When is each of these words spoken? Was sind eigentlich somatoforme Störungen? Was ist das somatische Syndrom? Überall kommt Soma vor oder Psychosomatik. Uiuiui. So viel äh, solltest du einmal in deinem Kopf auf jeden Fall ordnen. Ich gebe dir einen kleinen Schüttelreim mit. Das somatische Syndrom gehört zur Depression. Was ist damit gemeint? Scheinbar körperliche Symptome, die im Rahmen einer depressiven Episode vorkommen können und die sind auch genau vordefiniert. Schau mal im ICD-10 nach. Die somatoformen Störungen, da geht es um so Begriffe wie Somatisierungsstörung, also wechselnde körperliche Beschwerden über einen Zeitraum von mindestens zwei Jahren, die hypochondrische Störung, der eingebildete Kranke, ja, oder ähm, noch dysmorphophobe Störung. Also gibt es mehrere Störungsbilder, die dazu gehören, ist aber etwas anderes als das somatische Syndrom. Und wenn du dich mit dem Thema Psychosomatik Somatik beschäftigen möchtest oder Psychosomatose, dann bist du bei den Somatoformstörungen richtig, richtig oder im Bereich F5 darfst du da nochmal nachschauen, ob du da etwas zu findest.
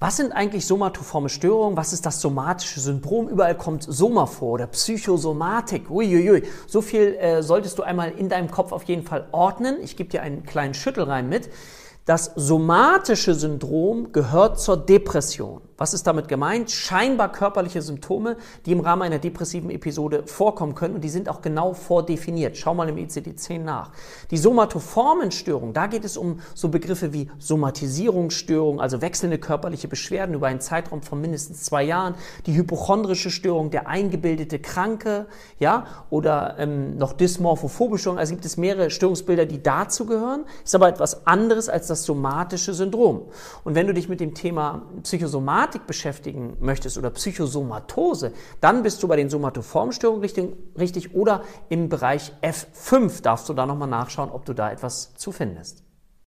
Was 0.00 0.16
sind 0.16 0.30
eigentlich 0.30 0.64
somatoforme 0.64 1.28
Störungen? 1.28 1.76
Was 1.76 1.92
ist 1.92 2.06
das 2.06 2.20
somatische 2.20 2.78
Syndrom? 2.78 3.28
Überall 3.28 3.56
kommt 3.56 3.82
Soma 3.82 4.26
vor 4.26 4.52
oder 4.52 4.68
Psychosomatik. 4.68 5.90
Uiuiui. 5.90 6.44
So 6.68 6.82
viel 6.82 7.16
äh, 7.16 7.42
solltest 7.42 7.78
du 7.78 7.82
einmal 7.82 8.12
in 8.12 8.28
deinem 8.28 8.48
Kopf 8.48 8.70
auf 8.70 8.84
jeden 8.84 9.02
Fall 9.02 9.26
ordnen. 9.32 9.78
Ich 9.82 9.96
gebe 9.96 10.08
dir 10.08 10.22
einen 10.22 10.44
kleinen 10.44 10.74
Schüttelreim 10.74 11.28
mit. 11.28 11.50
Das 12.04 12.32
somatische 12.36 13.34
Syndrom 13.34 14.12
gehört 14.12 14.60
zur 14.60 14.76
Depression. 14.76 15.62
Was 15.78 15.94
ist 15.94 16.08
damit 16.08 16.26
gemeint? 16.26 16.72
Scheinbar 16.72 17.30
körperliche 17.30 17.82
Symptome, 17.82 18.36
die 18.66 18.72
im 18.72 18.80
Rahmen 18.80 19.02
einer 19.02 19.20
depressiven 19.20 19.70
Episode 19.70 20.24
vorkommen 20.26 20.74
können 20.74 20.96
und 20.96 21.04
die 21.04 21.08
sind 21.08 21.28
auch 21.28 21.40
genau 21.40 21.72
vordefiniert. 21.72 22.56
Schau 22.56 22.74
mal 22.74 22.88
im 22.88 22.96
ICD-10 22.96 23.60
nach. 23.60 23.92
Die 24.32 24.38
somatoformen 24.38 25.30
Störungen, 25.30 25.74
da 25.74 25.86
geht 25.86 26.04
es 26.04 26.16
um 26.16 26.40
so 26.54 26.68
Begriffe 26.68 27.12
wie 27.12 27.30
Somatisierungsstörung, 27.38 28.80
also 28.80 29.00
wechselnde 29.00 29.38
körperliche 29.38 29.86
Beschwerden 29.86 30.34
über 30.34 30.48
einen 30.48 30.60
Zeitraum 30.60 31.00
von 31.00 31.20
mindestens 31.20 31.62
zwei 31.62 31.84
Jahren, 31.84 32.16
die 32.46 32.56
hypochondrische 32.56 33.30
Störung, 33.30 33.70
der 33.70 33.86
eingebildete 33.86 34.58
Kranke, 34.58 35.26
ja, 35.60 35.86
oder 36.10 36.56
ähm, 36.58 36.98
noch 36.98 37.12
dysmorphophobe 37.12 37.98
Störung. 37.98 38.18
Also 38.18 38.34
gibt 38.34 38.44
es 38.44 38.56
mehrere 38.56 38.90
Störungsbilder, 38.90 39.46
die 39.46 39.62
dazu 39.62 40.06
gehören, 40.06 40.44
ist 40.64 40.74
aber 40.74 40.88
etwas 40.88 41.24
anderes 41.24 41.68
als 41.68 41.86
das 41.86 42.02
somatische 42.02 42.74
Syndrom. 42.74 43.22
Und 43.62 43.76
wenn 43.76 43.86
du 43.86 43.94
dich 43.94 44.08
mit 44.08 44.18
dem 44.18 44.34
Thema 44.34 44.82
Psychosomatik 45.04 45.67
Somatik 45.68 45.86
beschäftigen 45.86 46.56
möchtest 46.60 46.96
oder 46.96 47.10
Psychosomatose, 47.10 48.32
dann 48.62 48.82
bist 48.82 49.02
du 49.02 49.08
bei 49.08 49.16
den 49.16 49.28
Somatoformstörungen 49.28 50.22
richtig, 50.22 50.56
richtig 50.78 51.14
oder 51.14 51.42
im 51.68 51.90
Bereich 51.90 52.32
F5 52.40 53.20
darfst 53.20 53.50
du 53.50 53.54
da 53.54 53.66
nochmal 53.66 53.88
nachschauen, 53.88 54.30
ob 54.30 54.46
du 54.46 54.54
da 54.54 54.72
etwas 54.72 55.14
zu 55.14 55.30
findest. 55.30 55.84